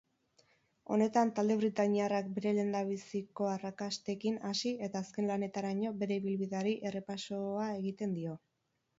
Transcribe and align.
Honetan 0.93 1.31
talde 1.39 1.55
britainiarrak 1.57 2.29
bere 2.37 2.53
lehendabizikoarrakastekin 2.59 4.39
hasi 4.51 4.71
eta 4.87 5.01
azken 5.07 5.27
lanetaraino 5.33 5.91
bere 5.99 6.17
ibilbideari 6.21 6.73
errepasoaegiten 6.93 8.17
dio. 8.19 8.35